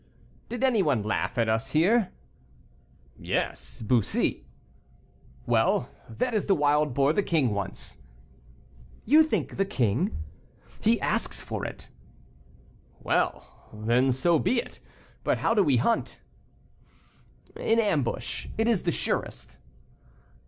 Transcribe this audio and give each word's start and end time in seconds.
"Did 0.49 0.63
any 0.63 0.81
one 0.81 1.03
laugh 1.03 1.37
at 1.37 1.47
us 1.47 1.73
here?" 1.73 2.09
"Yes, 3.19 3.83
Bussy." 3.83 4.47
"Well, 5.45 5.89
that 6.09 6.33
is 6.33 6.47
the 6.47 6.55
wild 6.55 6.95
boar 6.95 7.13
the 7.13 7.21
king 7.21 7.51
wants." 7.53 7.99
"You 9.05 9.21
think 9.21 9.57
the 9.57 9.63
king" 9.63 10.17
"He 10.89 10.99
asks 11.01 11.39
for 11.43 11.63
it." 11.67 11.89
"Well, 13.03 13.45
then, 13.71 14.11
so 14.11 14.39
be 14.39 14.57
it. 14.59 14.79
But 15.23 15.37
how 15.37 15.53
do 15.53 15.61
we 15.63 15.77
hunt?" 15.77 16.17
"In 17.55 17.77
ambush; 17.79 18.47
it 18.57 18.67
is 18.67 18.81
the 18.81 18.91
surest." 18.91 19.59